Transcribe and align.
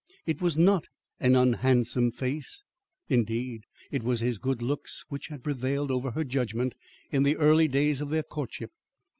It 0.25 0.41
was 0.41 0.57
not 0.57 0.85
an 1.19 1.35
unhandsome 1.35 2.09
face. 2.13 2.63
Indeed, 3.07 3.65
it 3.91 4.01
was 4.01 4.21
his 4.21 4.39
good 4.39 4.59
looks 4.59 5.05
which 5.09 5.27
had 5.27 5.43
prevailed 5.43 5.91
over 5.91 6.09
her 6.09 6.23
judgment 6.23 6.73
in 7.11 7.21
the 7.21 7.37
early 7.37 7.67
days 7.67 8.01
of 8.01 8.09
their 8.09 8.23
courtship. 8.23 8.71